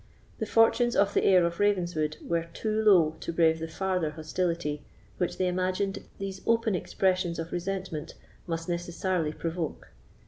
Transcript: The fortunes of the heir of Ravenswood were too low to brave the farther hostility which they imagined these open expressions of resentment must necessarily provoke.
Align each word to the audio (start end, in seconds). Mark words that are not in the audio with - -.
The 0.39 0.47
fortunes 0.47 0.95
of 0.95 1.13
the 1.13 1.23
heir 1.25 1.45
of 1.45 1.59
Ravenswood 1.59 2.17
were 2.23 2.47
too 2.53 2.81
low 2.81 3.17
to 3.19 3.31
brave 3.31 3.59
the 3.59 3.67
farther 3.67 4.09
hostility 4.09 4.81
which 5.19 5.37
they 5.37 5.47
imagined 5.47 5.99
these 6.17 6.41
open 6.47 6.73
expressions 6.73 7.37
of 7.37 7.51
resentment 7.51 8.15
must 8.47 8.67
necessarily 8.67 9.31
provoke. 9.31 9.89